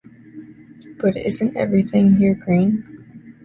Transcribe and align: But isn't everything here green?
But 0.97 1.15
isn't 1.15 1.55
everything 1.55 2.15
here 2.15 2.33
green? 2.33 3.35